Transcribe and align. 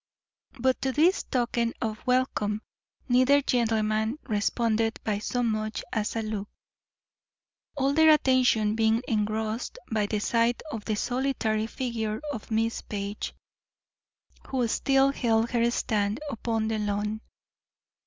But 0.59 0.81
to 0.81 0.91
this 0.91 1.21
token 1.21 1.75
of 1.79 2.07
welcome 2.07 2.63
neither 3.07 3.39
gentleman 3.39 4.17
responded 4.23 4.99
by 5.03 5.19
so 5.19 5.43
much 5.43 5.83
as 5.93 6.15
a 6.15 6.23
look, 6.23 6.49
all 7.77 7.93
their 7.93 8.11
attention 8.11 8.73
being 8.73 9.03
engrossed 9.07 9.77
by 9.91 10.07
the 10.07 10.17
sight 10.17 10.63
of 10.71 10.85
the 10.85 10.95
solitary 10.95 11.67
figure 11.67 12.19
of 12.33 12.49
Miss 12.49 12.81
Page, 12.81 13.35
who 14.47 14.67
still 14.67 15.11
held 15.11 15.51
her 15.51 15.69
stand 15.69 16.19
upon 16.31 16.67
the 16.67 16.79
lawn. 16.79 17.21